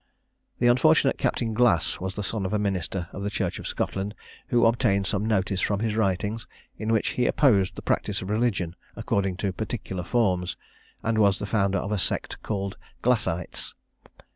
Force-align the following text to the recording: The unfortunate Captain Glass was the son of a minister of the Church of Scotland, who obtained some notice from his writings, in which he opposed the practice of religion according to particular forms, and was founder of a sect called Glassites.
The 0.57 0.65
unfortunate 0.65 1.19
Captain 1.19 1.53
Glass 1.53 1.99
was 1.99 2.15
the 2.15 2.23
son 2.23 2.43
of 2.43 2.53
a 2.53 2.57
minister 2.57 3.07
of 3.13 3.21
the 3.21 3.29
Church 3.29 3.59
of 3.59 3.67
Scotland, 3.67 4.15
who 4.47 4.65
obtained 4.65 5.05
some 5.05 5.23
notice 5.27 5.61
from 5.61 5.79
his 5.79 5.95
writings, 5.95 6.47
in 6.75 6.91
which 6.91 7.09
he 7.09 7.27
opposed 7.27 7.75
the 7.75 7.83
practice 7.83 8.19
of 8.19 8.31
religion 8.31 8.75
according 8.95 9.37
to 9.37 9.53
particular 9.53 10.01
forms, 10.03 10.57
and 11.03 11.19
was 11.19 11.37
founder 11.37 11.77
of 11.77 11.91
a 11.91 11.99
sect 11.99 12.41
called 12.41 12.77
Glassites. 13.03 13.75